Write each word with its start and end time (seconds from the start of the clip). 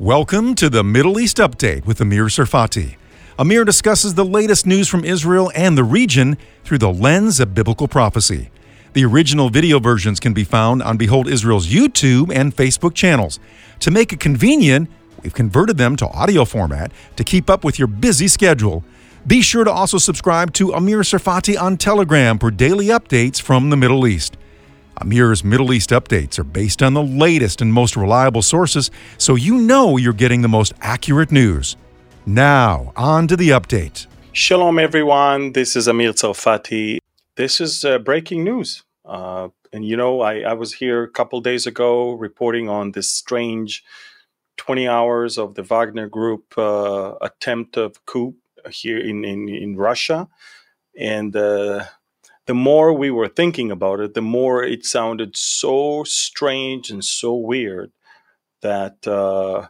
Welcome 0.00 0.54
to 0.54 0.70
the 0.70 0.84
Middle 0.84 1.18
East 1.18 1.38
Update 1.38 1.84
with 1.84 2.00
Amir 2.00 2.26
Tsarfati. 2.26 2.94
Amir 3.36 3.64
discusses 3.64 4.14
the 4.14 4.24
latest 4.24 4.64
news 4.64 4.86
from 4.86 5.04
Israel 5.04 5.50
and 5.56 5.76
the 5.76 5.82
region 5.82 6.38
through 6.62 6.78
the 6.78 6.92
lens 6.92 7.40
of 7.40 7.52
biblical 7.52 7.88
prophecy. 7.88 8.50
The 8.92 9.04
original 9.04 9.50
video 9.50 9.80
versions 9.80 10.20
can 10.20 10.32
be 10.32 10.44
found 10.44 10.84
on 10.84 10.98
Behold 10.98 11.26
Israel's 11.26 11.66
YouTube 11.66 12.32
and 12.32 12.54
Facebook 12.54 12.94
channels. 12.94 13.40
To 13.80 13.90
make 13.90 14.12
it 14.12 14.20
convenient, 14.20 14.88
we've 15.24 15.34
converted 15.34 15.78
them 15.78 15.96
to 15.96 16.06
audio 16.10 16.44
format 16.44 16.92
to 17.16 17.24
keep 17.24 17.50
up 17.50 17.64
with 17.64 17.76
your 17.76 17.88
busy 17.88 18.28
schedule. 18.28 18.84
Be 19.26 19.42
sure 19.42 19.64
to 19.64 19.72
also 19.72 19.98
subscribe 19.98 20.52
to 20.52 20.74
Amir 20.74 21.00
Tsarfati 21.00 21.60
on 21.60 21.76
Telegram 21.76 22.38
for 22.38 22.52
daily 22.52 22.86
updates 22.86 23.42
from 23.42 23.70
the 23.70 23.76
Middle 23.76 24.06
East. 24.06 24.36
Amir's 25.00 25.44
Middle 25.44 25.72
East 25.72 25.90
updates 25.90 26.38
are 26.38 26.44
based 26.44 26.82
on 26.82 26.94
the 26.94 27.02
latest 27.02 27.60
and 27.60 27.72
most 27.72 27.96
reliable 27.96 28.42
sources, 28.42 28.90
so 29.16 29.36
you 29.36 29.58
know 29.58 29.96
you're 29.96 30.12
getting 30.12 30.42
the 30.42 30.48
most 30.48 30.72
accurate 30.80 31.30
news. 31.30 31.76
Now, 32.26 32.92
on 32.96 33.28
to 33.28 33.36
the 33.36 33.50
update. 33.50 34.06
Shalom, 34.32 34.78
everyone. 34.78 35.52
This 35.52 35.76
is 35.76 35.88
Amir 35.88 36.12
Tsarfati. 36.12 36.98
This 37.36 37.60
is 37.60 37.84
uh, 37.84 37.98
breaking 37.98 38.44
news. 38.44 38.82
Uh, 39.04 39.48
and 39.72 39.84
you 39.84 39.96
know, 39.96 40.20
I, 40.20 40.40
I, 40.40 40.52
was 40.52 40.74
here 40.74 41.02
a 41.02 41.08
couple 41.08 41.40
days 41.40 41.66
ago 41.66 42.12
reporting 42.12 42.68
on 42.68 42.92
this 42.92 43.10
strange 43.10 43.82
20 44.58 44.86
hours 44.86 45.38
of 45.38 45.54
the 45.54 45.62
Wagner 45.62 46.08
Group 46.08 46.58
uh, 46.58 47.14
attempt 47.22 47.76
of 47.76 48.04
coup 48.04 48.34
here 48.70 48.98
in, 48.98 49.24
in, 49.24 49.48
in 49.48 49.76
Russia. 49.76 50.28
And 50.98 51.34
uh, 51.34 51.84
the 52.48 52.54
more 52.54 52.94
we 52.94 53.10
were 53.10 53.28
thinking 53.28 53.70
about 53.70 54.00
it, 54.00 54.14
the 54.14 54.22
more 54.22 54.64
it 54.64 54.86
sounded 54.86 55.36
so 55.36 56.02
strange 56.04 56.90
and 56.90 57.04
so 57.04 57.34
weird 57.34 57.92
that 58.62 59.06
uh, 59.06 59.68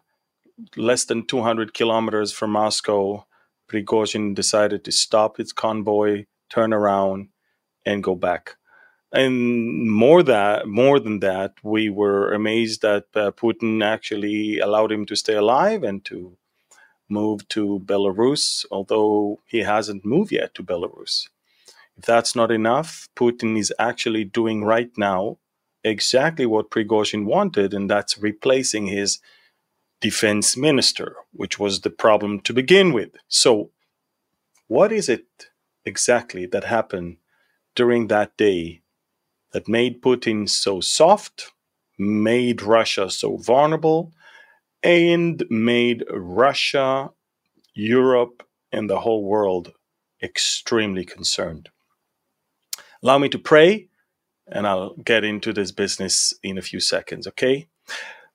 less 0.77 1.05
than 1.05 1.27
200 1.27 1.75
kilometers 1.75 2.31
from 2.33 2.53
Moscow, 2.53 3.27
Prigozhin 3.69 4.33
decided 4.33 4.85
to 4.85 4.93
stop 4.93 5.41
its 5.41 5.53
convoy, 5.53 6.27
turn 6.49 6.73
around, 6.73 7.31
and 7.85 8.05
go 8.05 8.15
back. 8.15 8.55
And 9.13 9.91
more 9.91 10.23
that, 10.23 10.69
more 10.69 11.01
than 11.01 11.19
that, 11.19 11.55
we 11.65 11.91
were 11.91 12.33
amazed 12.33 12.83
that 12.83 13.07
uh, 13.17 13.33
Putin 13.33 13.83
actually 13.83 14.61
allowed 14.61 14.93
him 14.93 15.05
to 15.07 15.17
stay 15.17 15.35
alive 15.35 15.83
and 15.83 16.05
to 16.05 16.37
move 17.09 17.49
to 17.49 17.81
Belarus, 17.85 18.65
although 18.71 19.41
he 19.47 19.63
hasn't 19.63 20.05
moved 20.05 20.31
yet 20.31 20.55
to 20.55 20.63
Belarus. 20.63 21.29
That's 22.07 22.37
not 22.37 22.51
enough, 22.53 23.09
Putin 23.17 23.59
is 23.59 23.73
actually 23.79 24.25
doing 24.25 24.63
right 24.65 24.91
now 24.97 25.39
exactly 25.83 26.47
what 26.47 26.71
Prigozhin 26.71 27.25
wanted, 27.25 27.75
and 27.75 27.91
that's 27.91 28.19
replacing 28.19 28.87
his 28.87 29.19
defense 30.01 30.57
minister, 30.57 31.17
which 31.33 31.59
was 31.59 31.81
the 31.81 31.91
problem 31.91 32.41
to 32.41 32.53
begin 32.53 32.93
with. 32.93 33.11
So, 33.29 33.71
what 34.69 34.93
is 34.93 35.09
it 35.09 35.27
exactly 35.85 36.47
that 36.47 36.65
happened 36.65 37.17
during 37.75 38.09
that 38.09 38.37
day 38.37 38.83
that 39.53 39.67
made 39.69 40.03
Putin 40.03 40.49
so 40.49 40.81
soft, 40.81 41.53
made 41.99 42.63
Russia 42.63 43.11
so 43.11 43.39
vulnerable, 43.39 44.13
and 44.83 45.43
made 45.51 46.05
Russia, 46.11 47.11
Europe, 47.75 48.45
and 48.71 48.89
the 48.89 49.01
whole 49.01 49.25
world 49.25 49.73
extremely 50.23 51.05
concerned? 51.05 51.71
Allow 53.03 53.19
me 53.19 53.29
to 53.29 53.39
pray, 53.39 53.89
and 54.49 54.67
I'll 54.67 54.95
get 54.97 55.23
into 55.23 55.53
this 55.53 55.71
business 55.71 56.35
in 56.43 56.59
a 56.59 56.63
few 56.63 56.81
seconds, 56.81 57.29
okay? 57.29 57.69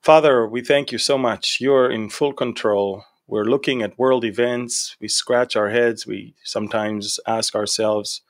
Father, 0.00 0.46
we 0.46 0.62
thank 0.62 0.90
you 0.90 0.98
so 0.98 1.18
much. 1.18 1.58
You're 1.60 1.90
in 1.90 2.08
full 2.08 2.32
control. 2.32 3.04
We're 3.26 3.44
looking 3.44 3.82
at 3.82 3.98
world 3.98 4.24
events. 4.24 4.96
We 5.00 5.08
scratch 5.08 5.54
our 5.54 5.68
heads. 5.68 6.06
We 6.06 6.34
sometimes 6.44 7.20
ask 7.26 7.54
ourselves, 7.54 8.22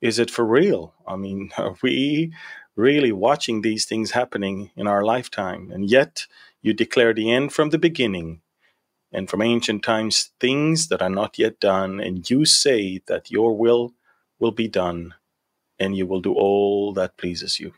is 0.00 0.18
it 0.18 0.30
for 0.30 0.44
real? 0.44 0.94
I 1.06 1.16
mean, 1.16 1.50
are 1.58 1.76
we 1.82 2.32
really 2.76 3.12
watching 3.12 3.60
these 3.60 3.84
things 3.84 4.12
happening 4.12 4.70
in 4.76 4.86
our 4.86 5.04
lifetime? 5.04 5.70
And 5.70 5.90
yet, 5.90 6.26
you 6.62 6.72
declare 6.72 7.12
the 7.12 7.30
end 7.30 7.52
from 7.52 7.70
the 7.70 7.78
beginning 7.78 8.40
and 9.12 9.28
from 9.28 9.42
ancient 9.42 9.82
times 9.82 10.30
things 10.40 10.88
that 10.88 11.02
are 11.02 11.10
not 11.10 11.38
yet 11.38 11.60
done. 11.60 12.00
And 12.00 12.28
you 12.28 12.46
say 12.46 13.02
that 13.06 13.30
your 13.30 13.54
will 13.54 13.92
will 14.38 14.50
be 14.50 14.66
done 14.66 15.14
and 15.78 15.96
you 15.96 16.06
will 16.06 16.20
do 16.20 16.34
all 16.34 16.92
that 16.94 17.16
pleases 17.16 17.60
you. 17.60 17.72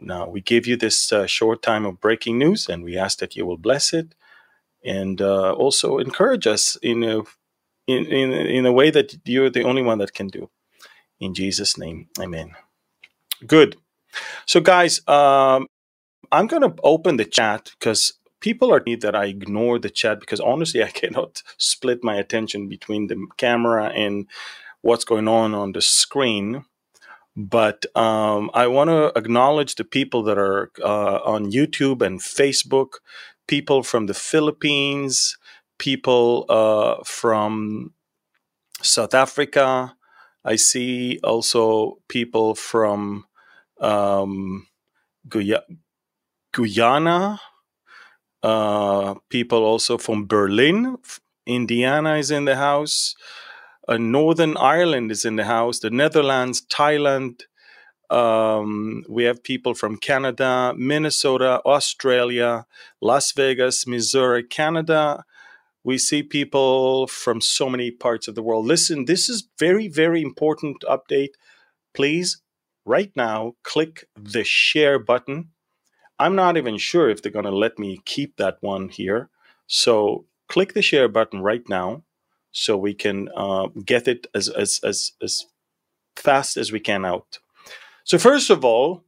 Now, 0.00 0.28
we 0.28 0.40
give 0.40 0.66
you 0.66 0.76
this 0.76 1.12
uh, 1.12 1.26
short 1.26 1.62
time 1.62 1.84
of 1.86 2.00
breaking 2.00 2.38
news, 2.38 2.68
and 2.68 2.82
we 2.82 2.96
ask 2.96 3.18
that 3.18 3.36
you 3.36 3.46
will 3.46 3.58
bless 3.58 3.92
it 3.92 4.14
and 4.84 5.20
uh, 5.20 5.52
also 5.52 5.98
encourage 5.98 6.46
us 6.46 6.76
in 6.82 7.04
a, 7.04 7.18
in, 7.86 8.06
in, 8.06 8.32
in 8.32 8.66
a 8.66 8.72
way 8.72 8.90
that 8.90 9.16
you're 9.24 9.50
the 9.50 9.62
only 9.62 9.82
one 9.82 9.98
that 9.98 10.14
can 10.14 10.28
do. 10.28 10.50
In 11.20 11.34
Jesus' 11.34 11.78
name, 11.78 12.08
amen. 12.20 12.52
Good. 13.46 13.76
So, 14.46 14.60
guys, 14.60 15.06
um, 15.08 15.68
I'm 16.32 16.46
going 16.46 16.62
to 16.62 16.74
open 16.82 17.16
the 17.16 17.24
chat 17.24 17.72
because 17.78 18.14
people 18.40 18.72
are 18.72 18.82
need 18.84 19.02
that 19.02 19.14
I 19.14 19.26
ignore 19.26 19.78
the 19.78 19.90
chat 19.90 20.20
because 20.20 20.40
honestly, 20.40 20.82
I 20.82 20.88
cannot 21.02 21.42
split 21.58 22.02
my 22.02 22.16
attention 22.16 22.68
between 22.68 23.06
the 23.06 23.26
camera 23.36 23.86
and 23.86 24.26
what's 24.82 25.04
going 25.04 25.28
on 25.28 25.54
on 25.54 25.72
the 25.72 25.82
screen. 25.82 26.64
But 27.36 27.86
um, 27.96 28.50
I 28.52 28.66
want 28.66 28.90
to 28.90 29.12
acknowledge 29.16 29.76
the 29.76 29.84
people 29.84 30.22
that 30.24 30.38
are 30.38 30.70
uh, 30.82 31.20
on 31.24 31.50
YouTube 31.50 32.02
and 32.02 32.20
Facebook, 32.20 32.94
people 33.48 33.82
from 33.82 34.06
the 34.06 34.14
Philippines, 34.14 35.38
people 35.78 36.44
uh, 36.48 37.02
from 37.04 37.94
South 38.82 39.14
Africa. 39.14 39.96
I 40.44 40.56
see 40.56 41.20
also 41.24 41.98
people 42.08 42.54
from 42.54 43.24
um, 43.80 44.66
Guyana, 46.52 47.40
uh, 48.42 49.14
people 49.30 49.64
also 49.64 49.96
from 49.96 50.26
Berlin. 50.26 50.98
Indiana 51.46 52.16
is 52.16 52.30
in 52.30 52.44
the 52.44 52.56
house 52.56 53.14
uh, 53.88 53.96
Northern 53.96 54.56
Ireland 54.56 55.10
is 55.10 55.24
in 55.24 55.36
the 55.36 55.44
house, 55.44 55.80
the 55.80 55.90
Netherlands, 55.90 56.62
Thailand. 56.66 57.42
Um, 58.10 59.04
we 59.08 59.24
have 59.24 59.42
people 59.42 59.74
from 59.74 59.96
Canada, 59.96 60.74
Minnesota, 60.76 61.60
Australia, 61.64 62.66
Las 63.00 63.32
Vegas, 63.32 63.86
Missouri, 63.86 64.44
Canada. 64.44 65.24
We 65.82 65.98
see 65.98 66.22
people 66.22 67.08
from 67.08 67.40
so 67.40 67.68
many 67.68 67.90
parts 67.90 68.28
of 68.28 68.34
the 68.34 68.42
world. 68.42 68.66
Listen, 68.66 69.06
this 69.06 69.28
is 69.28 69.48
very, 69.58 69.88
very 69.88 70.22
important 70.22 70.84
update. 70.88 71.34
Please, 71.92 72.40
right 72.84 73.10
now, 73.16 73.54
click 73.64 74.04
the 74.14 74.44
share 74.44 74.98
button. 74.98 75.50
I'm 76.18 76.36
not 76.36 76.56
even 76.56 76.78
sure 76.78 77.10
if 77.10 77.20
they're 77.20 77.32
going 77.32 77.46
to 77.46 77.50
let 77.50 77.78
me 77.80 78.00
keep 78.04 78.36
that 78.36 78.58
one 78.60 78.90
here. 78.90 79.28
So 79.66 80.26
click 80.48 80.74
the 80.74 80.82
share 80.82 81.08
button 81.08 81.40
right 81.40 81.68
now 81.68 82.04
so 82.52 82.76
we 82.76 82.94
can 82.94 83.28
uh, 83.34 83.68
get 83.84 84.06
it 84.06 84.26
as, 84.34 84.48
as, 84.48 84.80
as, 84.84 85.12
as 85.22 85.46
fast 86.16 86.56
as 86.56 86.70
we 86.70 86.80
can 86.80 87.04
out. 87.04 87.38
So, 88.04 88.18
first 88.18 88.50
of 88.50 88.64
all, 88.64 89.04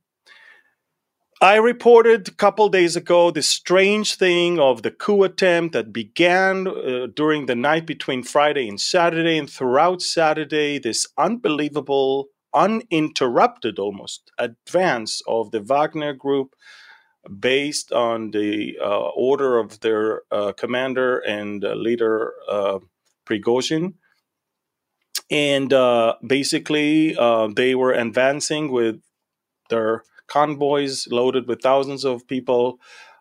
I 1.41 1.57
reported 1.57 2.29
a 2.29 2.31
couple 2.33 2.69
days 2.69 2.97
ago 2.97 3.31
this 3.31 3.49
strange 3.49 4.15
thing 4.15 4.59
of 4.59 4.83
the 4.83 4.91
coup 4.91 5.25
attempt 5.25 5.75
that 5.75 5.93
began 5.93 6.67
uh, 6.67 7.09
during 7.15 7.47
the 7.47 7.55
night 7.55 7.87
between 7.87 8.23
Friday 8.23 8.69
and 8.69 8.81
Saturday, 8.81 9.37
and 9.37 9.51
throughout 9.51 10.01
Saturday, 10.01 10.79
this 10.79 11.07
unbelievable, 11.19 12.29
uninterrupted 12.55 13.79
almost 13.79 14.31
advance 14.39 15.23
of 15.27 15.51
the 15.51 15.61
Wagner 15.61 16.15
group 16.15 16.55
based 17.41 17.93
on 17.93 18.31
the 18.31 18.79
uh, 18.81 19.09
order 19.09 19.59
of 19.59 19.81
their 19.81 20.23
uh, 20.31 20.53
commander 20.53 21.19
and 21.19 21.65
uh, 21.65 21.75
leader 21.75 22.33
uh, 22.49 22.79
Prigozhin. 23.27 23.95
And 25.31 25.73
uh, 25.73 26.15
basically, 26.27 27.17
uh, 27.17 27.49
they 27.55 27.75
were 27.75 27.93
advancing 27.93 28.71
with 28.71 29.01
their 29.71 30.03
convoys 30.27 31.07
loaded 31.09 31.49
with 31.49 31.63
thousands 31.63 32.05
of 32.05 32.27
people 32.27 32.79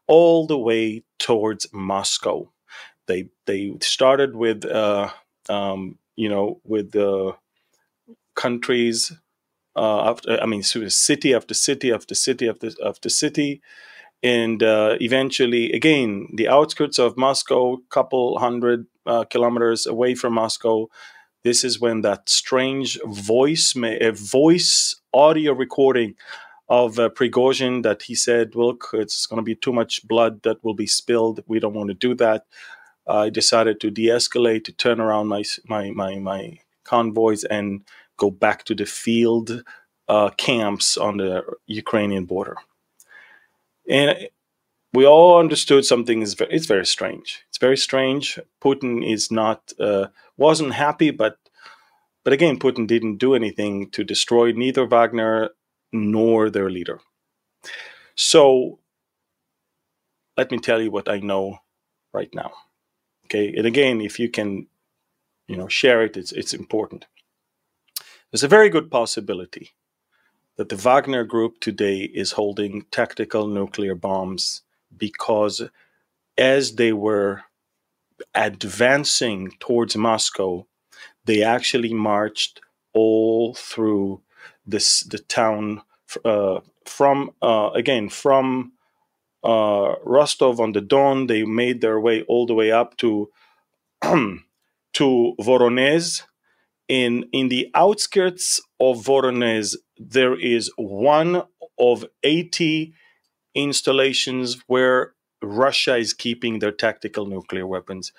all 0.08 0.46
the 0.48 0.58
way 0.58 1.04
towards 1.20 1.68
Moscow. 1.74 2.52
They 3.08 3.30
they 3.46 3.74
started 3.82 4.36
with 4.36 4.66
uh, 4.66 5.10
um, 5.50 5.98
you 6.16 6.30
know 6.30 6.60
with 6.64 6.92
the 6.92 7.36
countries 8.36 9.12
uh, 9.76 10.10
after 10.12 10.42
I 10.42 10.46
mean 10.46 10.64
city 10.64 11.34
after 11.34 11.54
city 11.54 11.92
after 11.92 12.16
city 12.16 12.50
after 12.50 12.70
after 12.86 13.10
city, 13.10 13.62
and 14.24 14.64
uh, 14.64 14.96
eventually 15.02 15.72
again 15.74 16.28
the 16.34 16.48
outskirts 16.48 16.98
of 16.98 17.18
Moscow, 17.18 17.78
couple 17.90 18.40
hundred 18.40 18.88
uh, 19.06 19.26
kilometers 19.26 19.86
away 19.86 20.16
from 20.16 20.34
Moscow. 20.34 20.88
This 21.44 21.64
is 21.66 21.80
when 21.80 22.02
that 22.02 22.30
strange 22.30 22.98
voice, 23.06 23.76
a 23.76 24.12
voice 24.12 24.96
audio 25.14 25.52
recording 25.52 26.16
of 26.70 26.98
uh, 26.98 27.10
Prigozhin 27.10 27.84
that 27.84 28.04
he 28.04 28.16
said, 28.16 28.56
"Look, 28.56 28.90
it's 28.94 29.26
going 29.26 29.38
to 29.38 29.44
be 29.44 29.56
too 29.56 29.74
much 29.74 30.08
blood 30.08 30.44
that 30.44 30.64
will 30.64 30.74
be 30.74 30.88
spilled. 30.88 31.42
We 31.46 31.60
don't 31.60 31.74
want 31.74 31.90
to 31.90 31.94
do 31.94 32.16
that." 32.16 32.46
I 33.06 33.30
decided 33.30 33.82
to 33.82 33.92
de-escalate, 33.92 34.64
to 34.66 34.72
turn 34.72 35.02
around 35.02 35.28
my 35.28 35.44
my 35.68 35.92
my 35.92 36.20
my 36.20 36.60
convoys 36.86 37.44
and 37.44 37.82
go 38.18 38.32
back 38.32 38.64
to 38.66 38.76
the 38.76 38.86
field 38.86 39.64
uh, 40.08 40.30
camps 40.38 40.98
on 40.98 41.18
the 41.18 41.44
Ukrainian 41.68 42.26
border. 42.26 42.56
And 43.90 44.30
we 44.94 45.06
all 45.06 45.40
understood 45.40 45.86
something 45.86 46.22
is 46.22 46.36
very, 46.36 46.54
it's 46.54 46.68
very 46.68 46.86
strange. 46.86 47.44
It's 47.50 47.58
very 47.58 47.78
strange. 47.78 48.40
Putin 48.62 49.06
is 49.06 49.32
not 49.32 49.74
uh, 49.80 50.08
wasn't 50.38 50.74
happy, 50.74 51.12
but 51.12 51.38
but 52.24 52.34
again, 52.34 52.58
Putin 52.60 52.88
didn't 52.88 53.18
do 53.18 53.36
anything 53.36 53.90
to 53.92 54.04
destroy 54.04 54.52
neither 54.52 54.86
Wagner 54.86 55.50
nor 55.92 56.50
their 56.50 56.70
leader. 56.70 57.02
So 58.16 58.80
let 60.38 60.52
me 60.52 60.60
tell 60.60 60.82
you 60.82 60.92
what 60.92 61.10
I 61.10 61.20
know 61.20 61.60
right 62.14 62.34
now. 62.34 62.52
Okay, 63.26 63.54
and 63.56 63.66
again, 63.66 64.00
if 64.00 64.20
you 64.20 64.30
can, 64.30 64.68
you 65.48 65.58
know, 65.58 65.68
share 65.68 66.04
it, 66.04 66.16
it's 66.16 66.32
it's 66.32 66.54
important. 66.54 67.08
There's 68.32 68.44
a 68.44 68.48
very 68.48 68.70
good 68.70 68.90
possibility 68.90 69.72
that 70.58 70.70
the 70.70 70.76
Wagner 70.76 71.24
group 71.24 71.60
today 71.60 72.02
is 72.02 72.34
holding 72.34 72.86
tactical 72.92 73.48
nuclear 73.48 73.96
bombs 73.96 74.62
because 74.96 75.64
as 76.38 76.76
they 76.76 76.94
were 76.94 77.44
advancing 78.36 79.52
towards 79.60 79.96
Moscow, 79.96 80.66
they 81.26 81.42
actually 81.42 81.94
marched 81.94 82.62
all 82.94 83.54
through 83.54 84.22
this 84.66 85.02
the 85.02 85.20
town 85.20 85.82
uh, 86.24 86.60
from 86.86 87.32
uh, 87.42 87.72
again 87.74 88.10
from 88.10 88.74
uh, 89.44 89.96
Rostov 90.04 90.60
on 90.60 90.74
the 90.74 90.82
Don. 90.82 91.28
They 91.28 91.44
made 91.44 91.82
their 91.82 92.00
way 92.00 92.22
all 92.24 92.46
the 92.46 92.54
way 92.54 92.72
up 92.72 92.98
to 92.98 93.30
to 94.02 95.36
Voronezh. 95.40 96.24
In 96.94 97.14
in 97.32 97.50
the 97.50 97.64
outskirts 97.74 98.62
of 98.80 99.04
Voronezh, 99.08 99.76
there 99.98 100.36
is 100.40 100.72
one 100.78 101.42
of 101.80 102.06
eighty 102.22 102.94
installations 103.56 104.48
where 104.68 105.16
Russia 105.42 105.96
is 105.98 106.14
keeping 106.14 106.60
their 106.60 106.76
tactical 106.86 107.26
nuclear 107.26 107.66
weapons. 107.66 108.12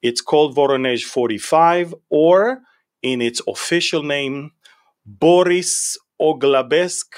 It's 0.00 0.20
called 0.20 0.54
Voronezh 0.54 1.02
45, 1.02 1.92
or 2.08 2.60
in 3.02 3.20
its 3.20 3.40
official 3.48 4.04
name, 4.04 4.52
Boris 5.04 5.98
Oglabesk. 6.20 7.10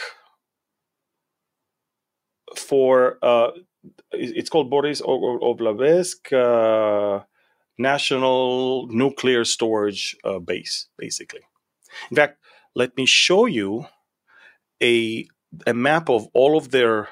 For 2.57 3.19
uh, 3.23 3.51
it's 4.13 4.49
called 4.49 4.71
Borisoglebsk 4.71 6.21
uh, 6.33 7.25
National 7.79 8.87
Nuclear 8.89 9.45
Storage 9.45 10.17
uh, 10.25 10.39
Base, 10.39 10.89
basically. 10.99 11.41
In 12.11 12.17
fact, 12.17 12.39
let 12.75 12.97
me 12.97 13.07
show 13.07 13.47
you 13.47 13.87
a 14.83 15.27
a 15.67 15.75
map 15.75 16.09
of 16.09 16.29
all 16.33 16.57
of 16.57 16.71
their 16.71 17.09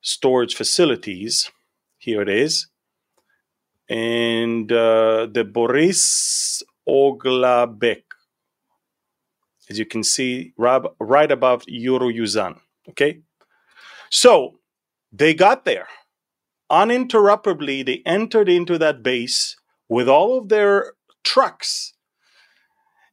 storage 0.00 0.54
facilities. 0.54 1.50
Here 1.98 2.22
it 2.22 2.28
is. 2.28 2.68
And 3.88 4.70
uh, 4.72 5.26
the 5.30 5.44
Boris 5.44 6.62
Oglabek, 6.88 8.02
as 9.68 9.78
you 9.78 9.86
can 9.86 10.02
see, 10.02 10.52
right 10.56 11.30
above 11.30 11.64
Yuryuzan. 11.66 12.58
Okay? 12.88 13.20
So 14.10 14.58
they 15.12 15.34
got 15.34 15.64
there. 15.64 15.88
Uninterruptedly, 16.70 17.82
they 17.84 18.02
entered 18.06 18.48
into 18.48 18.78
that 18.78 19.02
base 19.02 19.56
with 19.88 20.08
all 20.08 20.38
of 20.38 20.48
their 20.48 20.92
trucks 21.24 21.94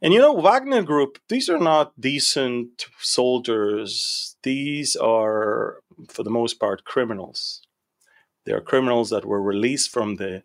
and 0.02 0.14
you 0.14 0.20
know, 0.20 0.34
Wagner 0.34 0.84
Group, 0.84 1.18
these 1.28 1.50
are 1.50 1.58
not 1.58 2.00
decent 2.00 2.86
soldiers. 3.00 4.36
These 4.44 4.96
are, 4.96 5.82
for 6.08 6.24
the 6.24 6.30
most 6.30 6.60
part, 6.60 6.84
criminals. 6.84 7.62
They 8.46 8.54
are 8.54 8.62
criminals 8.62 9.10
that 9.10 9.26
were 9.26 9.42
released 9.42 9.90
from 9.90 10.16
the 10.16 10.44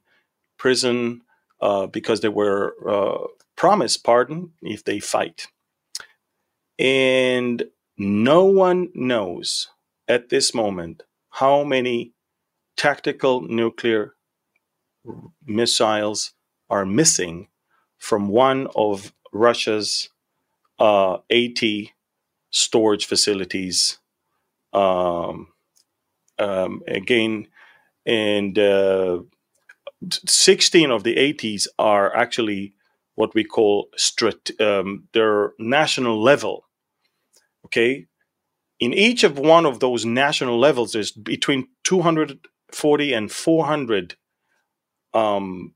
prison 0.57 1.23
uh, 1.61 1.87
because 1.87 2.21
they 2.21 2.31
were 2.31 2.75
uh, 2.89 3.27
promised 3.55 4.05
pardon 4.05 4.53
if 4.63 4.85
they 4.85 5.01
fight. 5.01 5.49
And 6.79 7.65
no 7.99 8.45
one 8.45 8.89
knows 8.95 9.69
at 10.09 10.31
this 10.31 10.55
moment 10.55 11.03
how 11.29 11.63
many 11.63 12.15
tactical 12.77 13.43
nuclear 13.43 14.15
missiles 15.47 16.33
are 16.71 16.87
missing 16.87 17.49
from 17.99 18.29
one 18.29 18.69
of 18.75 19.13
Russia's 19.33 20.11
uh, 20.79 21.19
80 21.31 21.93
storage 22.51 23.07
facilities. 23.07 23.99
Um, 24.73 25.49
um, 26.39 26.83
again, 26.89 27.49
and 28.07 28.59
uh, 28.59 29.21
16 30.11 30.91
of 30.91 31.05
the 31.05 31.17
80s 31.17 31.69
are 31.79 32.15
actually 32.17 32.75
what 33.15 33.35
we 33.35 33.45
call 33.45 33.89
strat- 33.99 34.61
um, 34.61 35.09
their 35.13 35.53
national 35.59 36.21
level. 36.21 36.65
Okay, 37.67 38.07
in 38.81 38.93
each 38.93 39.23
of 39.23 39.39
one 39.39 39.65
of 39.65 39.79
those 39.79 40.05
national 40.05 40.59
levels, 40.59 40.93
there's 40.93 41.13
between 41.13 41.69
240 42.73 43.13
and 43.13 43.31
400 43.31 44.17
um, 45.15 45.75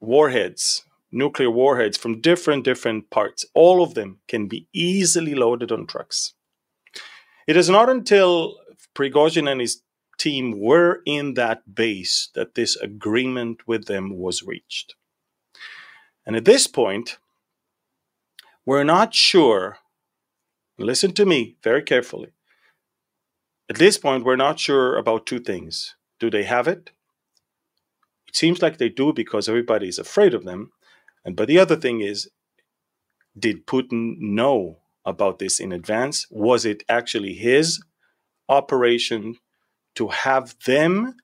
warheads 0.00 0.86
nuclear 1.16 1.50
warheads 1.50 1.96
from 1.96 2.20
different 2.20 2.64
different 2.64 3.10
parts. 3.10 3.44
All 3.54 3.82
of 3.82 3.94
them 3.94 4.18
can 4.28 4.46
be 4.46 4.68
easily 4.72 5.34
loaded 5.34 5.72
on 5.72 5.86
trucks. 5.86 6.34
It 7.46 7.56
is 7.56 7.70
not 7.70 7.88
until 7.88 8.56
Prigozhin 8.94 9.50
and 9.50 9.60
his 9.60 9.82
team 10.18 10.60
were 10.60 11.02
in 11.06 11.34
that 11.34 11.74
base 11.74 12.30
that 12.34 12.54
this 12.54 12.76
agreement 12.76 13.66
with 13.66 13.86
them 13.86 14.16
was 14.16 14.42
reached. 14.42 14.94
And 16.24 16.34
at 16.34 16.44
this 16.44 16.66
point, 16.66 17.18
we're 18.64 18.84
not 18.84 19.14
sure. 19.14 19.78
Listen 20.78 21.12
to 21.12 21.24
me 21.24 21.56
very 21.62 21.82
carefully. 21.82 22.32
At 23.68 23.76
this 23.76 23.98
point, 23.98 24.24
we're 24.24 24.36
not 24.36 24.60
sure 24.60 24.96
about 24.96 25.26
two 25.26 25.40
things. 25.40 25.96
Do 26.20 26.30
they 26.30 26.44
have 26.44 26.68
it? 26.68 26.90
It 28.28 28.36
seems 28.36 28.62
like 28.62 28.78
they 28.78 28.88
do 28.88 29.12
because 29.12 29.48
everybody 29.48 29.88
is 29.88 29.98
afraid 29.98 30.34
of 30.34 30.44
them. 30.44 30.72
And 31.24 31.34
but 31.36 31.48
the 31.48 31.58
other 31.58 31.76
thing 31.76 32.00
is, 32.00 32.28
did 33.38 33.66
Putin 33.66 34.18
know 34.18 34.78
about 35.04 35.38
this 35.38 35.60
in 35.60 35.72
advance? 35.72 36.26
Was 36.30 36.64
it 36.64 36.84
actually 36.88 37.34
his 37.34 37.82
operation 38.48 39.36
to 39.96 40.08
have 40.08 40.54
them 40.64 41.16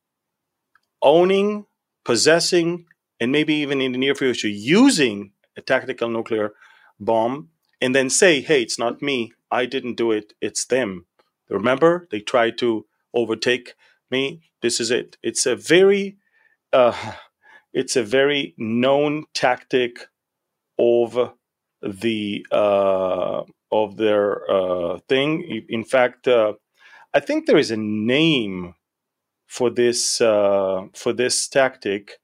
owning, 1.01 1.67
possessing, 2.05 2.87
and 3.21 3.31
maybe 3.31 3.55
even 3.55 3.81
in 3.81 3.93
the 3.93 3.99
near 3.99 4.15
future 4.15 4.49
using 4.49 5.33
a 5.57 5.61
tactical 5.61 6.09
nuclear 6.09 6.53
bomb 6.99 7.51
and 7.81 7.95
then 7.95 8.11
say, 8.11 8.41
hey, 8.41 8.63
it's 8.63 8.79
not 8.79 9.03
me. 9.03 9.33
I 9.51 9.67
didn't 9.67 9.95
do 9.95 10.11
it. 10.11 10.33
It's 10.41 10.65
them. 10.65 11.07
Remember, 11.49 12.07
they 12.11 12.21
tried 12.21 12.59
to 12.59 12.87
overtake 13.15 13.75
me. 14.11 14.43
This 14.63 14.81
is 14.81 14.91
it. 14.91 15.17
It's 15.23 15.47
a 15.47 15.57
very 15.57 16.17
uh, 16.73 16.97
it's 17.73 17.97
a 17.97 18.03
very 18.03 18.55
known 18.57 19.25
tactic 19.35 20.07
of 20.79 21.33
the 21.83 22.47
uh, 22.51 23.43
of 23.71 23.97
their 23.97 24.51
uh, 24.51 24.99
thing. 25.09 25.65
In 25.69 25.85
fact, 25.85 26.29
uh, 26.29 26.55
I 27.15 27.21
think 27.21 27.47
there 27.47 27.59
is 27.59 27.71
a 27.71 27.77
name 27.77 28.75
for 29.47 29.71
this 29.71 30.21
uh, 30.21 30.87
for 30.95 31.13
this 31.13 31.49
tactic. 31.49 32.19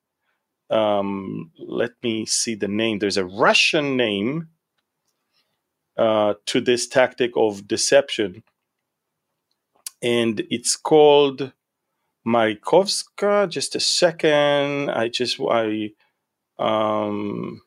Um, 0.70 1.50
let 1.58 1.92
me 2.02 2.26
see 2.26 2.54
the 2.54 2.68
name. 2.68 2.98
There's 2.98 3.16
a 3.16 3.24
Russian 3.24 3.96
name 3.96 4.48
uh, 5.96 6.34
to 6.46 6.60
this 6.60 6.86
tactic 6.86 7.32
of 7.36 7.66
deception, 7.66 8.42
and 10.02 10.42
it's 10.50 10.76
called 10.76 11.52
Marikovska. 12.26 13.48
Just 13.48 13.74
a 13.76 13.80
second. 13.80 14.90
I 14.90 15.08
just 15.08 15.40
I 15.40 15.92
um 16.58 17.62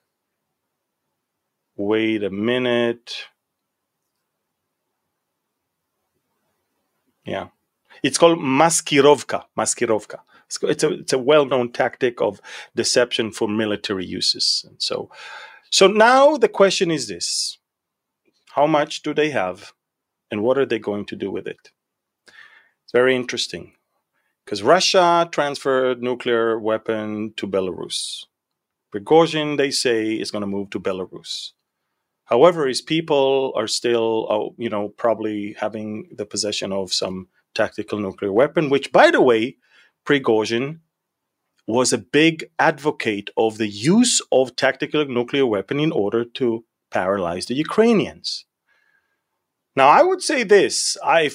wait 1.75 2.23
a 2.23 2.29
minute. 2.29 3.25
Yeah. 7.25 7.47
It's 8.03 8.17
called 8.17 8.39
maskirovka. 8.39 9.45
Maskirovka. 9.57 10.19
It's 10.63 10.83
a 10.83 10.89
it's 10.93 11.13
a 11.13 11.19
well-known 11.19 11.71
tactic 11.71 12.21
of 12.21 12.41
deception 12.75 13.31
for 13.31 13.47
military 13.47 14.05
uses. 14.05 14.65
And 14.67 14.81
so 14.81 15.09
so 15.69 15.88
now 15.88 16.38
the 16.38 16.50
question 16.50 16.91
is 16.91 17.07
this. 17.07 17.57
How 18.51 18.67
much 18.67 19.01
do 19.01 19.13
they 19.13 19.29
have? 19.29 19.73
And 20.29 20.43
what 20.43 20.57
are 20.57 20.65
they 20.65 20.79
going 20.79 21.05
to 21.07 21.15
do 21.15 21.31
with 21.31 21.47
it? 21.47 21.71
It's 22.91 22.98
very 22.98 23.15
interesting 23.15 23.71
because 24.43 24.62
Russia 24.62 25.25
transferred 25.31 26.03
nuclear 26.03 26.60
weapon 26.60 27.33
to 27.38 27.48
Belarus. 27.48 28.25
Prigozhin, 28.93 29.55
they 29.55 29.71
say, 29.71 30.15
is 30.15 30.29
going 30.29 30.41
to 30.41 30.45
move 30.45 30.71
to 30.71 30.79
Belarus. 30.81 31.51
However, 32.25 32.67
his 32.67 32.81
people 32.81 33.53
are 33.55 33.67
still, 33.67 34.27
uh, 34.29 34.53
you 34.62 34.67
know, 34.69 34.89
probably 34.89 35.55
having 35.57 36.10
the 36.12 36.25
possession 36.25 36.74
of 36.74 36.91
some 36.91 37.29
tactical 37.55 37.98
nuclear 37.98 38.33
weapon, 38.33 38.69
which, 38.69 38.91
by 38.91 39.10
the 39.10 39.21
way, 39.21 39.55
Prigozhin 40.05 40.79
was 41.65 41.93
a 41.93 41.98
big 41.98 42.43
advocate 42.60 43.29
of 43.38 43.57
the 43.57 43.69
use 43.69 44.21
of 44.33 44.57
tactical 44.57 45.05
nuclear 45.05 45.45
weapon 45.45 45.79
in 45.79 45.93
order 45.93 46.25
to 46.25 46.65
paralyze 46.89 47.45
the 47.45 47.55
Ukrainians. 47.55 48.43
Now, 49.75 49.87
I 49.87 50.03
would 50.03 50.21
say 50.21 50.43
this: 50.43 50.97
I 51.03 51.31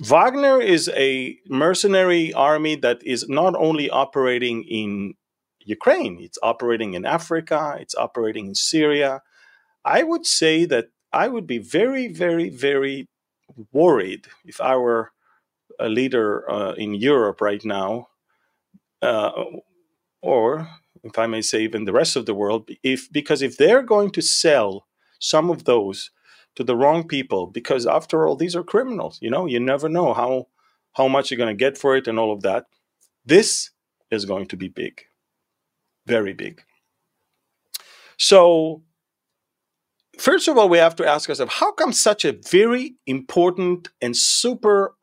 Wagner 0.00 0.60
is 0.60 0.88
a 0.96 1.38
mercenary 1.48 2.32
army 2.32 2.76
that 2.76 3.02
is 3.04 3.28
not 3.28 3.54
only 3.56 3.90
operating 3.90 4.64
in 4.64 5.14
Ukraine; 5.60 6.18
it's 6.20 6.38
operating 6.42 6.94
in 6.94 7.04
Africa, 7.04 7.76
it's 7.78 7.94
operating 7.94 8.46
in 8.48 8.54
Syria. 8.54 9.22
I 9.84 10.02
would 10.02 10.26
say 10.26 10.64
that 10.66 10.86
I 11.12 11.28
would 11.28 11.46
be 11.46 11.58
very, 11.58 12.08
very, 12.08 12.48
very 12.50 13.08
worried 13.72 14.26
if 14.44 14.60
I 14.60 14.76
were 14.76 15.12
a 15.78 15.88
leader 15.88 16.50
uh, 16.50 16.72
in 16.74 16.94
Europe 16.94 17.40
right 17.40 17.64
now, 17.64 18.08
uh, 19.02 19.32
or 20.22 20.68
if 21.04 21.18
I 21.18 21.26
may 21.26 21.42
say, 21.42 21.62
even 21.62 21.84
the 21.84 21.92
rest 21.92 22.16
of 22.16 22.26
the 22.26 22.34
world, 22.34 22.70
if 22.82 23.10
because 23.12 23.42
if 23.42 23.56
they're 23.56 23.82
going 23.82 24.10
to 24.12 24.22
sell 24.22 24.86
some 25.20 25.50
of 25.50 25.64
those 25.64 26.10
to 26.56 26.64
the 26.64 26.76
wrong 26.76 27.06
people 27.06 27.46
because 27.46 27.86
after 27.86 28.26
all 28.26 28.36
these 28.36 28.56
are 28.56 28.64
criminals 28.64 29.18
you 29.22 29.30
know? 29.30 29.46
You 29.46 29.60
never 29.60 29.88
know 29.88 30.12
how 30.14 30.48
how 30.94 31.08
much 31.08 31.30
you're 31.30 31.38
going 31.38 31.56
to 31.56 31.64
get 31.64 31.76
for 31.76 31.96
it 31.96 32.08
and 32.08 32.18
all 32.18 32.32
of 32.32 32.42
that. 32.42 32.64
This 33.24 33.70
is 34.10 34.24
going 34.24 34.46
to 34.46 34.56
be 34.56 34.68
big. 34.68 35.02
Very 36.06 36.32
big. 36.32 36.62
So 38.16 38.82
first 40.18 40.48
of 40.48 40.56
all 40.56 40.68
we 40.68 40.78
have 40.78 40.96
to 40.96 41.06
ask 41.06 41.28
ourselves 41.28 41.54
how 41.54 41.72
come 41.72 41.92
such 41.92 42.24
a 42.24 42.32
very 42.32 42.96
important 43.06 43.90
and 44.00 44.16
super 44.16 44.94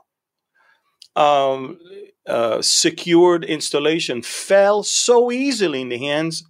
um, 1.15 1.77
uh, 2.25 2.61
secured 2.61 3.43
installation 3.43 4.21
fell 4.23 4.81
so 4.81 5.31
easily 5.31 5.81
in 5.81 5.89
the 5.89 5.97
hands 5.97 6.43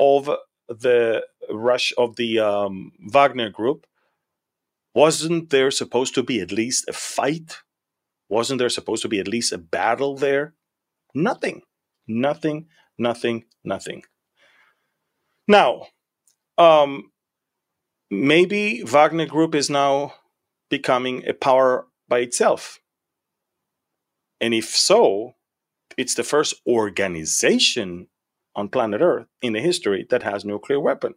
of 0.00 0.30
the 0.68 1.22
rush 1.50 1.92
of 1.98 2.16
the 2.16 2.38
um, 2.38 2.92
Wagner 3.00 3.50
group 3.50 3.86
wasn't 4.94 5.50
there 5.50 5.70
supposed 5.70 6.14
to 6.14 6.22
be 6.22 6.40
at 6.40 6.52
least 6.52 6.88
a 6.88 6.92
fight? 6.92 7.58
Wasn't 8.28 8.58
there 8.58 8.68
supposed 8.68 9.02
to 9.02 9.08
be 9.08 9.20
at 9.20 9.28
least 9.28 9.52
a 9.52 9.58
battle 9.58 10.16
there? 10.16 10.54
Nothing. 11.14 11.62
Nothing, 12.06 12.66
nothing, 12.98 13.44
nothing. 13.64 14.02
Now, 15.46 15.86
um, 16.56 17.10
maybe 18.10 18.82
Wagner 18.82 19.26
Group 19.26 19.54
is 19.54 19.70
now 19.70 20.14
becoming 20.70 21.26
a 21.26 21.34
power 21.34 21.86
by 22.08 22.20
itself. 22.20 22.80
And 24.40 24.54
if 24.54 24.76
so, 24.76 25.34
it's 25.96 26.14
the 26.14 26.22
first 26.22 26.54
organization 26.66 28.08
on 28.54 28.68
planet 28.68 29.00
Earth 29.00 29.26
in 29.42 29.52
the 29.52 29.60
history 29.60 30.06
that 30.10 30.22
has 30.22 30.44
nuclear 30.44 30.80
weapon. 30.80 31.14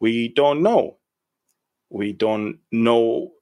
We 0.00 0.28
don't 0.28 0.62
know 0.62 0.98
we 1.90 2.12
don't 2.12 2.58
know 2.70 3.32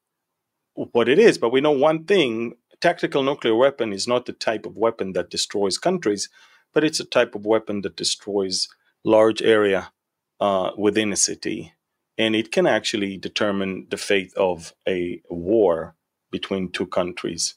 what 0.75 1.09
it 1.09 1.19
is, 1.19 1.39
but 1.39 1.51
we 1.51 1.61
know 1.61 1.73
one 1.73 2.05
thing 2.05 2.55
tactical 2.81 3.23
nuclear 3.23 3.55
weapon 3.55 3.93
is 3.93 4.07
not 4.07 4.27
the 4.27 4.33
type 4.33 4.67
of 4.67 4.77
weapon 4.77 5.13
that 5.13 5.31
destroys 5.31 5.79
countries, 5.79 6.29
but 6.75 6.85
it's 6.85 7.01
a 7.01 7.05
type 7.05 7.35
of 7.35 7.47
weapon 7.47 7.83
that 7.83 7.97
destroys 7.97 8.69
large 9.05 9.41
area 9.43 9.93
uh, 10.41 10.71
within 10.77 11.13
a 11.13 11.17
city. 11.17 11.73
And 12.19 12.35
it 12.35 12.51
can 12.51 12.67
actually 12.67 13.17
determine 13.17 13.87
the 13.91 13.97
fate 13.97 14.33
of 14.37 14.73
a 14.87 15.21
war 15.29 15.95
between 16.31 16.71
two 16.71 16.87
countries. 16.87 17.55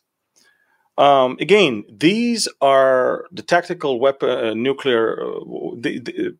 Um, 0.98 1.38
again, 1.39 1.86
these 1.89 2.50
are 2.60 3.25
the 3.31 3.41
tactical 3.41 4.00
weapon, 4.00 4.29
uh, 4.29 4.53
nuclear. 4.53 5.22
Uh, 5.22 5.75
the, 5.77 6.00
the, 6.00 6.38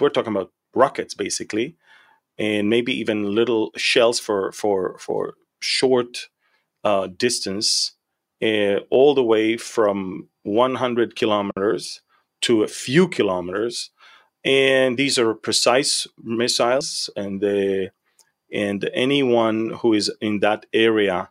we're 0.00 0.08
talking 0.08 0.34
about 0.34 0.52
rockets, 0.74 1.14
basically, 1.14 1.76
and 2.40 2.70
maybe 2.70 2.92
even 2.98 3.34
little 3.34 3.70
shells 3.76 4.18
for 4.18 4.50
for 4.52 4.98
for 4.98 5.34
short 5.60 6.28
uh, 6.84 7.08
distance, 7.18 7.92
uh, 8.42 8.78
all 8.90 9.14
the 9.14 9.22
way 9.24 9.58
from 9.58 10.28
100 10.44 11.16
kilometers 11.16 12.00
to 12.42 12.62
a 12.64 12.68
few 12.68 13.08
kilometers, 13.08 13.90
and 14.44 14.98
these 14.98 15.18
are 15.18 15.34
precise 15.34 16.06
missiles, 16.22 17.10
and 17.16 17.42
the 17.42 17.90
and 18.52 18.90
anyone 18.94 19.70
who 19.82 19.92
is 19.94 20.10
in 20.20 20.40
that 20.40 20.66
area 20.72 21.30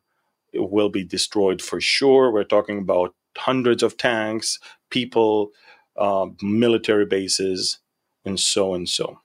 will 0.53 0.89
be 0.89 1.03
destroyed 1.03 1.61
for 1.61 1.81
sure. 1.81 2.31
We're 2.31 2.43
talking 2.43 2.79
about 2.79 3.15
hundreds 3.37 3.83
of 3.83 3.97
tanks, 3.97 4.59
people, 4.91 5.51
uh, 5.97 6.27
military 6.41 7.05
bases, 7.05 7.79
and 8.25 8.39
so 8.39 8.75
and 8.75 8.87
so. 8.87 9.19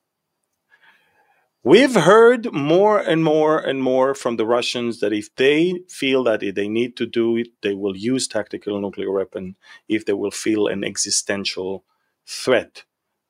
We've 1.64 1.94
heard 1.94 2.52
more 2.52 2.98
and 3.00 3.24
more 3.24 3.58
and 3.58 3.82
more 3.82 4.14
from 4.16 4.36
the 4.36 4.46
Russians 4.46 5.00
that 5.00 5.14
if 5.14 5.34
they 5.36 5.80
feel 5.90 6.24
that 6.24 6.40
they 6.40 6.68
need 6.68 6.96
to 6.98 7.06
do 7.06 7.38
it, 7.38 7.48
they 7.62 7.74
will 7.74 7.96
use 7.96 8.28
tactical 8.28 8.80
nuclear 8.80 9.12
weapon 9.12 9.56
if 9.88 10.06
they 10.06 10.14
will 10.14 10.32
feel 10.32 10.68
an 10.68 10.84
existential 10.84 11.84
threat. 12.26 12.84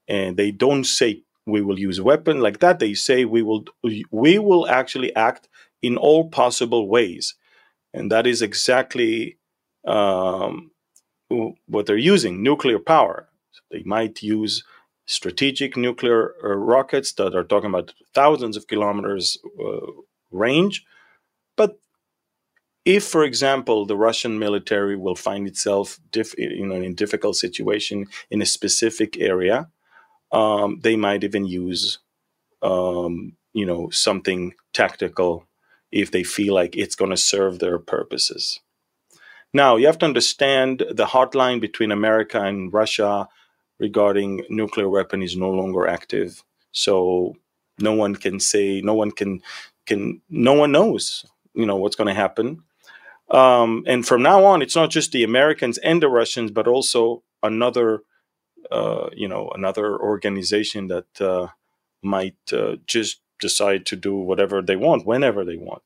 And 0.09 0.37
they 0.37 0.53
don't 0.53 0.85
say 0.85 1.25
we 1.47 1.63
will 1.63 1.79
use 1.79 1.99
a 2.01 2.05
weapon 2.05 2.41
like 2.41 2.61
that. 2.61 2.81
They 2.81 2.95
say 2.95 3.25
we 3.25 3.43
will 3.43 3.67
we 4.11 4.39
will 4.39 4.69
actually 4.69 5.15
act 5.17 5.49
in 5.83 5.97
all 5.97 6.29
possible 6.31 6.89
ways, 6.89 7.37
and 7.95 8.13
that 8.13 8.27
is 8.27 8.43
exactly 8.43 9.39
um, 9.87 10.73
what 11.67 11.87
they're 11.87 11.97
using: 11.99 12.43
nuclear 12.43 12.79
power. 12.81 13.29
So 13.53 13.63
they 13.71 13.83
might 13.85 14.23
use 14.23 14.65
strategic 15.07 15.77
nuclear 15.77 16.35
uh, 16.43 16.49
rockets 16.49 17.13
that 17.15 17.35
are 17.35 17.45
talking 17.45 17.71
about 17.71 17.93
thousands 18.15 18.57
of 18.57 18.67
kilometers 18.67 19.39
uh, 19.63 19.93
range. 20.31 20.85
But 21.57 21.79
if, 22.85 23.05
for 23.05 23.25
example, 23.25 23.87
the 23.87 23.97
Russian 23.97 24.39
military 24.39 24.97
will 24.97 25.17
find 25.17 25.47
itself 25.47 25.99
diff- 26.11 26.35
in 26.35 26.71
a 26.73 26.93
difficult 26.93 27.37
situation 27.37 28.07
in 28.31 28.43
a 28.43 28.47
specific 28.47 29.19
area, 29.19 29.69
um, 30.33 30.81
they 30.83 30.97
might 30.97 31.25
even 31.25 31.47
use 31.47 31.99
um, 32.63 33.37
you 33.53 33.67
know 33.67 33.91
something 33.91 34.55
tactical 34.73 35.47
if 35.93 36.11
they 36.11 36.25
feel 36.25 36.55
like 36.55 36.77
it's 36.77 36.97
going 36.97 37.11
to 37.11 37.17
serve 37.17 37.59
their 37.59 37.79
purposes. 37.79 38.61
Now 39.53 39.77
you 39.77 39.87
have 39.87 39.99
to 39.99 40.07
understand 40.07 40.85
the 40.91 41.07
hotline 41.07 41.61
between 41.61 41.93
America 41.93 42.43
and 42.43 42.73
Russia 42.73 43.29
regarding 43.87 44.31
nuclear 44.49 44.89
weapon 44.89 45.23
is 45.23 45.37
no 45.37 45.51
longer 45.61 45.87
active. 45.99 46.43
So 46.73 47.37
no 47.79 47.93
one 47.93 48.15
can 48.25 48.41
say, 48.41 48.81
no 48.81 48.95
one 49.03 49.13
can, 49.21 49.43
can, 49.89 50.01
no 50.29 50.55
one 50.63 50.73
knows, 50.73 51.25
you 51.55 51.67
know, 51.67 51.77
what's 51.77 51.97
going 51.97 52.13
to 52.15 52.23
happen. 52.27 52.49
Um, 53.31 53.71
and 53.87 54.07
from 54.07 54.23
now 54.23 54.45
on, 54.51 54.63
it's 54.63 54.77
not 54.81 54.91
just 54.91 55.13
the 55.13 55.25
Americans 55.25 55.79
and 55.79 56.03
the 56.03 56.09
Russians, 56.09 56.51
but 56.51 56.67
also 56.67 57.23
another, 57.43 58.03
uh, 58.71 59.09
you 59.23 59.29
know, 59.29 59.51
another 59.55 59.89
organization 60.13 60.89
that 60.89 61.21
uh, 61.21 61.49
might 62.03 62.37
uh, 62.53 62.77
just 62.87 63.21
decide 63.41 63.83
to 63.87 63.97
do 63.97 64.15
whatever 64.15 64.63
they 64.63 64.77
want, 64.77 65.07
whenever 65.07 65.45
they 65.45 65.57
want. 65.57 65.83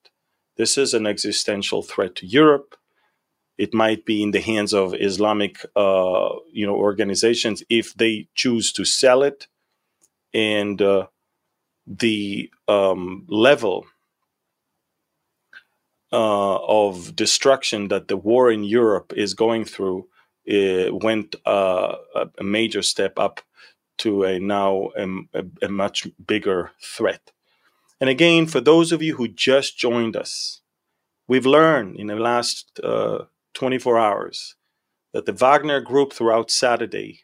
This 0.56 0.76
is 0.76 0.94
an 0.94 1.06
existential 1.06 1.82
threat 1.82 2.14
to 2.16 2.26
Europe 2.26 2.76
it 3.58 3.74
might 3.74 4.04
be 4.04 4.22
in 4.22 4.30
the 4.30 4.40
hands 4.40 4.72
of 4.72 4.94
Islamic, 4.94 5.66
uh, 5.74 6.28
you 6.52 6.66
know, 6.66 6.76
organizations 6.76 7.62
if 7.68 7.92
they 7.94 8.28
choose 8.34 8.72
to 8.72 8.84
sell 8.84 9.22
it, 9.22 9.48
and 10.32 10.80
uh, 10.80 11.06
the 11.86 12.50
um, 12.68 13.26
level 13.28 13.86
uh, 16.12 16.56
of 16.56 17.16
destruction 17.16 17.88
that 17.88 18.08
the 18.08 18.16
war 18.16 18.50
in 18.50 18.62
Europe 18.64 19.12
is 19.16 19.34
going 19.34 19.64
through 19.64 20.06
went 20.90 21.34
uh, 21.44 21.96
a 22.38 22.44
major 22.44 22.80
step 22.80 23.18
up 23.18 23.42
to 23.98 24.24
a 24.24 24.38
now 24.38 24.90
a, 24.96 25.44
a 25.62 25.68
much 25.68 26.06
bigger 26.26 26.70
threat. 26.80 27.32
And 28.00 28.08
again, 28.08 28.46
for 28.46 28.60
those 28.60 28.92
of 28.92 29.02
you 29.02 29.16
who 29.16 29.28
just 29.28 29.76
joined 29.76 30.16
us, 30.16 30.62
we've 31.26 31.44
learned 31.44 31.96
in 31.96 32.06
the 32.06 32.16
last 32.16 32.80
uh, 32.82 33.24
24 33.58 33.98
hours 33.98 34.54
that 35.12 35.26
the 35.26 35.32
Wagner 35.32 35.80
group 35.80 36.12
throughout 36.12 36.48
Saturday 36.48 37.22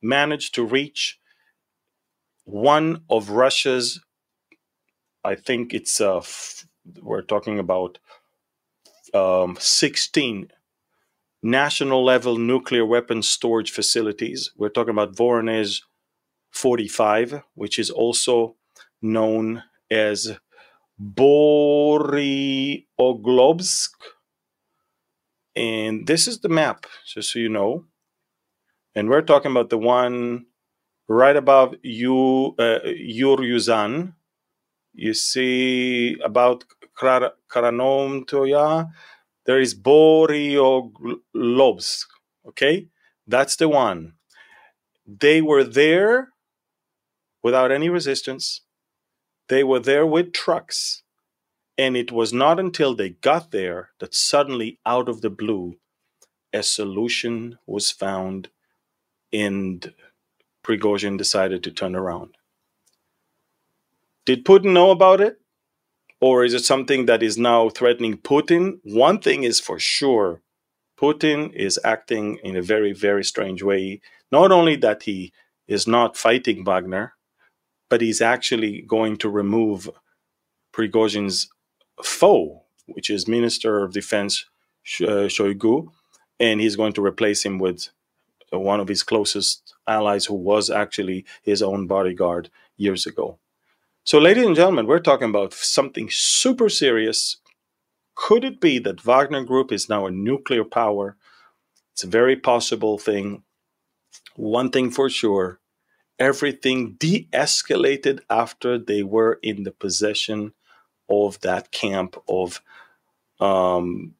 managed 0.00 0.54
to 0.54 0.64
reach 0.64 1.18
one 2.44 3.02
of 3.10 3.30
Russia's, 3.30 4.00
I 5.24 5.34
think 5.34 5.74
it's, 5.74 6.00
uh, 6.00 6.18
f- 6.18 6.64
we're 7.02 7.22
talking 7.22 7.58
about 7.58 7.98
um, 9.12 9.56
16 9.58 10.52
national 11.42 12.04
level 12.04 12.38
nuclear 12.38 12.86
weapons 12.86 13.26
storage 13.26 13.72
facilities. 13.72 14.52
We're 14.56 14.68
talking 14.68 14.92
about 14.92 15.16
Voronezh 15.16 15.80
45, 16.52 17.42
which 17.54 17.80
is 17.80 17.90
also 17.90 18.54
known 19.02 19.64
as 19.90 20.38
Borisoglebsk. 21.02 22.84
And 25.56 26.06
this 26.06 26.26
is 26.28 26.40
the 26.40 26.48
map, 26.48 26.86
just 27.06 27.32
so 27.32 27.38
you 27.38 27.48
know. 27.48 27.84
And 28.94 29.08
we're 29.08 29.22
talking 29.22 29.50
about 29.50 29.70
the 29.70 29.78
one 29.78 30.46
right 31.08 31.36
above 31.36 31.74
you, 31.82 32.54
uh, 32.58 32.80
Yuryuzan. 32.86 34.14
You 34.94 35.14
see 35.14 36.16
about 36.24 36.64
Kranomtoya, 36.98 38.90
there 39.46 39.60
is 39.60 39.74
Borisoglebsk. 39.74 42.04
Okay, 42.48 42.88
that's 43.26 43.56
the 43.56 43.68
one. 43.68 44.14
They 45.06 45.42
were 45.42 45.64
there 45.64 46.30
without 47.42 47.70
any 47.72 47.88
resistance. 47.88 48.60
They 49.48 49.64
were 49.64 49.80
there 49.80 50.06
with 50.06 50.34
trucks. 50.34 51.03
And 51.76 51.96
it 51.96 52.12
was 52.12 52.32
not 52.32 52.60
until 52.60 52.94
they 52.94 53.10
got 53.10 53.50
there 53.50 53.90
that 53.98 54.14
suddenly, 54.14 54.78
out 54.86 55.08
of 55.08 55.20
the 55.22 55.30
blue, 55.30 55.76
a 56.52 56.62
solution 56.62 57.58
was 57.66 57.90
found 57.90 58.48
and 59.32 59.92
Prigozhin 60.64 61.18
decided 61.18 61.64
to 61.64 61.72
turn 61.72 61.96
around. 61.96 62.36
Did 64.24 64.44
Putin 64.44 64.72
know 64.72 64.90
about 64.90 65.20
it? 65.20 65.40
Or 66.20 66.44
is 66.44 66.54
it 66.54 66.64
something 66.64 67.06
that 67.06 67.22
is 67.22 67.36
now 67.36 67.68
threatening 67.68 68.16
Putin? 68.16 68.78
One 68.84 69.18
thing 69.18 69.42
is 69.42 69.60
for 69.60 69.78
sure 69.78 70.40
Putin 70.98 71.52
is 71.52 71.78
acting 71.84 72.38
in 72.44 72.56
a 72.56 72.62
very, 72.62 72.92
very 72.92 73.24
strange 73.24 73.62
way. 73.62 74.00
Not 74.32 74.52
only 74.52 74.76
that 74.76 75.02
he 75.02 75.32
is 75.66 75.86
not 75.86 76.16
fighting 76.16 76.64
Wagner, 76.64 77.14
but 77.90 78.00
he's 78.00 78.22
actually 78.22 78.82
going 78.82 79.16
to 79.18 79.28
remove 79.28 79.90
Prigozhin's 80.72 81.48
foe, 82.02 82.62
which 82.86 83.10
is 83.10 83.28
Minister 83.28 83.82
of 83.82 83.92
Defense 83.92 84.46
uh, 85.00 85.28
Shoigu, 85.28 85.88
and 86.40 86.60
he's 86.60 86.76
going 86.76 86.92
to 86.94 87.04
replace 87.04 87.44
him 87.44 87.58
with 87.58 87.88
one 88.50 88.80
of 88.80 88.88
his 88.88 89.02
closest 89.02 89.74
allies 89.86 90.26
who 90.26 90.34
was 90.34 90.70
actually 90.70 91.24
his 91.42 91.62
own 91.62 91.86
bodyguard 91.86 92.50
years 92.76 93.06
ago. 93.06 93.38
So, 94.04 94.18
ladies 94.18 94.46
and 94.46 94.56
gentlemen, 94.56 94.86
we're 94.86 95.00
talking 95.00 95.30
about 95.30 95.54
something 95.54 96.08
super 96.10 96.68
serious. 96.68 97.38
Could 98.14 98.44
it 98.44 98.60
be 98.60 98.78
that 98.80 99.00
Wagner 99.00 99.44
Group 99.44 99.72
is 99.72 99.88
now 99.88 100.06
a 100.06 100.10
nuclear 100.10 100.64
power? 100.64 101.16
It's 101.92 102.04
a 102.04 102.08
very 102.08 102.36
possible 102.36 102.98
thing. 102.98 103.42
One 104.36 104.70
thing 104.70 104.90
for 104.90 105.08
sure 105.08 105.60
everything 106.18 106.94
de 106.94 107.28
escalated 107.32 108.20
after 108.30 108.78
they 108.78 109.02
were 109.02 109.38
in 109.42 109.64
the 109.64 109.72
possession 109.72 110.52
of 111.08 111.40
that 111.40 111.70
camp 111.70 112.16
of 112.28 112.62
um, 113.40 114.14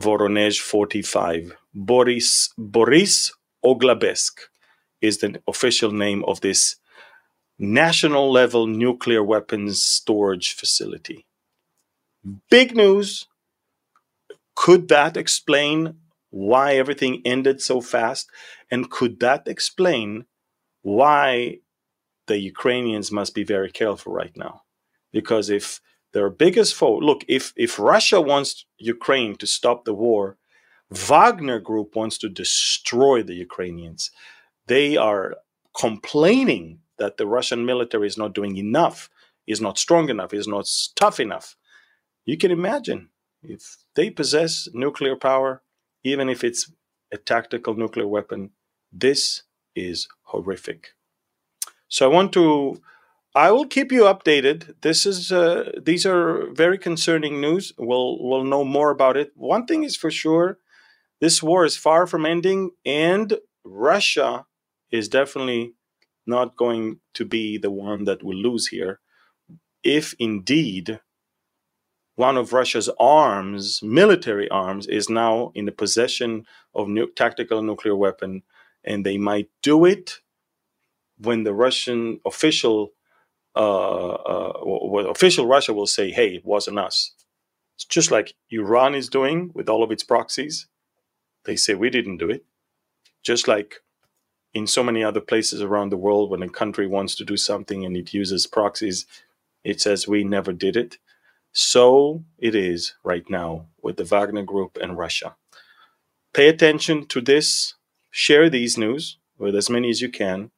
Voronezh 0.00 0.60
45. 0.60 1.56
Boris, 1.74 2.50
Boris 2.56 3.32
Oglabesk 3.64 4.40
is 5.00 5.18
the 5.18 5.40
official 5.46 5.92
name 5.92 6.24
of 6.24 6.40
this 6.40 6.76
national 7.58 8.30
level 8.30 8.66
nuclear 8.66 9.22
weapons 9.22 9.82
storage 9.82 10.54
facility. 10.54 11.26
Big 12.50 12.76
news. 12.76 13.26
Could 14.54 14.88
that 14.88 15.16
explain 15.16 15.94
why 16.30 16.74
everything 16.74 17.22
ended 17.24 17.60
so 17.60 17.80
fast? 17.80 18.28
And 18.70 18.90
could 18.90 19.20
that 19.20 19.46
explain 19.46 20.26
why 20.82 21.58
the 22.26 22.38
Ukrainians 22.38 23.10
must 23.10 23.34
be 23.34 23.44
very 23.44 23.70
careful 23.70 24.12
right 24.12 24.36
now? 24.36 24.62
Because 25.12 25.48
if 25.48 25.80
their 26.12 26.30
biggest 26.30 26.74
foe, 26.74 26.96
look, 26.98 27.24
if, 27.28 27.52
if 27.56 27.78
Russia 27.78 28.20
wants 28.20 28.64
Ukraine 28.78 29.36
to 29.36 29.46
stop 29.46 29.84
the 29.84 29.94
war, 29.94 30.36
Wagner 30.90 31.60
Group 31.60 31.94
wants 31.94 32.16
to 32.18 32.28
destroy 32.28 33.22
the 33.22 33.34
Ukrainians. 33.34 34.10
They 34.66 34.96
are 34.96 35.36
complaining 35.76 36.80
that 36.98 37.16
the 37.16 37.26
Russian 37.26 37.64
military 37.64 38.06
is 38.06 38.18
not 38.18 38.34
doing 38.34 38.56
enough, 38.56 39.10
is 39.46 39.60
not 39.60 39.78
strong 39.78 40.08
enough, 40.08 40.32
is 40.32 40.48
not 40.48 40.68
tough 40.96 41.20
enough. 41.20 41.56
You 42.24 42.36
can 42.36 42.50
imagine 42.50 43.10
if 43.42 43.76
they 43.94 44.10
possess 44.10 44.68
nuclear 44.72 45.16
power, 45.16 45.62
even 46.04 46.28
if 46.28 46.42
it's 46.42 46.70
a 47.12 47.16
tactical 47.16 47.74
nuclear 47.74 48.06
weapon, 48.06 48.50
this 48.92 49.42
is 49.74 50.08
horrific. 50.22 50.94
So 51.88 52.10
I 52.10 52.12
want 52.12 52.32
to 52.32 52.80
I 53.38 53.52
will 53.52 53.66
keep 53.66 53.92
you 53.92 54.02
updated. 54.02 54.74
This 54.80 55.06
is 55.06 55.30
uh, 55.30 55.70
these 55.80 56.04
are 56.04 56.52
very 56.52 56.76
concerning 56.76 57.40
news. 57.40 57.72
We'll 57.78 58.18
we'll 58.20 58.42
know 58.42 58.64
more 58.64 58.90
about 58.90 59.16
it. 59.16 59.30
One 59.36 59.64
thing 59.64 59.84
is 59.84 59.96
for 59.96 60.10
sure, 60.10 60.58
this 61.20 61.40
war 61.40 61.64
is 61.64 61.76
far 61.76 62.08
from 62.08 62.26
ending, 62.26 62.72
and 62.84 63.38
Russia 63.64 64.46
is 64.90 65.08
definitely 65.08 65.74
not 66.26 66.56
going 66.56 66.98
to 67.14 67.24
be 67.24 67.58
the 67.58 67.70
one 67.70 68.06
that 68.06 68.24
will 68.24 68.36
lose 68.36 68.66
here. 68.74 68.98
If 69.84 70.16
indeed 70.18 70.98
one 72.16 72.36
of 72.36 72.52
Russia's 72.52 72.90
arms, 72.98 73.80
military 73.84 74.48
arms, 74.50 74.88
is 74.88 75.08
now 75.08 75.52
in 75.54 75.64
the 75.66 75.78
possession 75.82 76.44
of 76.74 76.88
new 76.88 77.06
tactical 77.12 77.62
nuclear 77.62 77.94
weapon, 77.94 78.42
and 78.82 79.06
they 79.06 79.16
might 79.16 79.48
do 79.62 79.84
it 79.84 80.18
when 81.18 81.44
the 81.44 81.54
Russian 81.54 82.20
official, 82.26 82.94
uh, 83.58 84.14
uh, 84.14 84.52
official 85.10 85.46
Russia 85.46 85.74
will 85.74 85.86
say, 85.88 86.10
"Hey, 86.12 86.36
it 86.36 86.46
wasn't 86.46 86.80
us." 86.80 87.12
It's 87.76 87.84
just 87.86 88.10
like 88.10 88.34
Iran 88.50 88.94
is 88.94 89.08
doing 89.08 89.52
with 89.54 89.68
all 89.68 89.82
of 89.84 89.92
its 89.92 90.04
proxies. 90.04 90.68
They 91.44 91.56
say 91.56 91.74
we 91.74 91.90
didn't 91.90 92.18
do 92.18 92.30
it. 92.30 92.44
Just 93.22 93.48
like 93.48 93.82
in 94.54 94.66
so 94.66 94.82
many 94.82 95.04
other 95.04 95.20
places 95.20 95.62
around 95.62 95.90
the 95.90 95.96
world, 95.96 96.30
when 96.30 96.42
a 96.42 96.48
country 96.48 96.86
wants 96.86 97.14
to 97.16 97.24
do 97.24 97.36
something 97.36 97.84
and 97.84 97.96
it 97.96 98.14
uses 98.14 98.46
proxies, 98.46 99.06
it 99.64 99.80
says 99.80 100.08
we 100.08 100.24
never 100.24 100.52
did 100.52 100.76
it. 100.76 100.98
So 101.52 102.24
it 102.38 102.54
is 102.54 102.94
right 103.04 103.28
now 103.30 103.66
with 103.82 103.96
the 103.96 104.04
Wagner 104.04 104.44
Group 104.44 104.78
and 104.80 104.98
Russia. 104.98 105.36
Pay 106.34 106.48
attention 106.48 107.06
to 107.06 107.20
this, 107.20 107.74
share 108.10 108.50
these 108.50 108.78
news 108.78 109.18
with 109.38 109.56
as 109.56 109.70
many 109.70 109.90
as 109.90 110.00
you 110.00 110.10
can. 110.10 110.50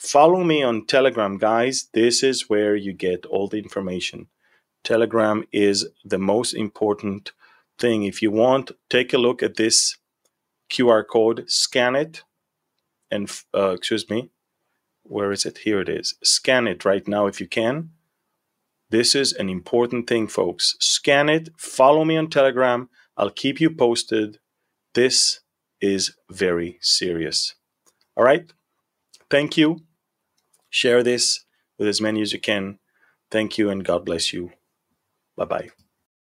Follow 0.00 0.42
me 0.42 0.62
on 0.62 0.86
Telegram, 0.86 1.36
guys. 1.36 1.90
This 1.92 2.22
is 2.22 2.48
where 2.48 2.74
you 2.74 2.94
get 2.94 3.26
all 3.26 3.48
the 3.48 3.58
information. 3.58 4.28
Telegram 4.82 5.44
is 5.52 5.88
the 6.02 6.18
most 6.18 6.54
important 6.54 7.32
thing. 7.78 8.04
If 8.04 8.22
you 8.22 8.30
want, 8.30 8.72
take 8.88 9.12
a 9.12 9.18
look 9.18 9.42
at 9.42 9.56
this 9.56 9.98
QR 10.70 11.06
code, 11.06 11.44
scan 11.50 11.94
it, 11.94 12.22
and 13.10 13.30
uh, 13.54 13.72
excuse 13.72 14.08
me, 14.08 14.30
where 15.02 15.32
is 15.32 15.44
it? 15.44 15.58
Here 15.58 15.82
it 15.82 15.90
is. 15.90 16.14
Scan 16.24 16.66
it 16.66 16.86
right 16.86 17.06
now 17.06 17.26
if 17.26 17.38
you 17.38 17.46
can. 17.46 17.90
This 18.88 19.14
is 19.14 19.34
an 19.34 19.50
important 19.50 20.06
thing, 20.06 20.28
folks. 20.28 20.76
Scan 20.80 21.28
it, 21.28 21.50
follow 21.58 22.06
me 22.06 22.16
on 22.16 22.30
Telegram. 22.30 22.88
I'll 23.18 23.28
keep 23.28 23.60
you 23.60 23.68
posted. 23.68 24.38
This 24.94 25.40
is 25.78 26.16
very 26.30 26.78
serious. 26.80 27.54
All 28.16 28.24
right. 28.24 28.50
Thank 29.28 29.58
you. 29.58 29.82
Share 30.70 31.02
this 31.02 31.44
with 31.78 31.88
as 31.88 32.00
many 32.00 32.22
as 32.22 32.32
you 32.32 32.40
can. 32.40 32.78
Thank 33.30 33.58
you 33.58 33.70
and 33.70 33.84
God 33.84 34.04
bless 34.06 34.32
you. 34.32 34.52
Bye 35.36 35.46
bye. 35.46 35.70